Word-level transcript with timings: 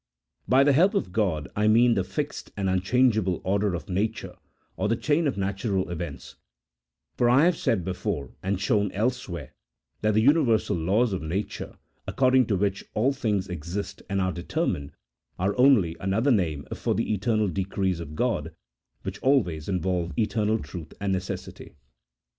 By 0.47 0.63
the 0.63 0.73
help 0.73 0.95
of 0.95 1.11
God, 1.11 1.47
I 1.55 1.67
mean 1.67 1.93
the 1.93 2.03
fixed 2.03 2.51
and 2.57 2.67
unchangeable 2.67 3.39
order 3.43 3.75
of 3.75 3.87
nature 3.87 4.33
or 4.75 4.87
the 4.89 4.95
chain 4.95 5.27
of 5.27 5.37
natural 5.37 5.91
events: 5.91 6.37
for 7.17 7.29
I 7.29 7.45
have 7.45 7.55
said 7.55 7.85
before 7.85 8.33
and 8.41 8.59
shown 8.59 8.91
elsewhere 8.93 9.53
that 10.01 10.15
the 10.15 10.21
universal 10.21 10.75
laws 10.75 11.13
of 11.13 11.21
nature, 11.21 11.75
according 12.07 12.47
to 12.47 12.55
which 12.57 12.83
all 12.95 13.13
things 13.13 13.47
exist 13.47 14.01
and 14.09 14.19
are 14.19 14.31
deter 14.33 14.65
mined, 14.65 14.93
are 15.37 15.55
only 15.55 15.95
another 15.99 16.31
name 16.31 16.65
for 16.73 16.95
the 16.95 17.13
eternal 17.13 17.47
decrees 17.47 17.99
of 17.99 18.15
God, 18.15 18.55
which 19.03 19.19
always 19.21 19.69
involve 19.69 20.17
eternal 20.17 20.57
truth 20.57 20.93
and 20.99 21.13
necessity. 21.13 21.75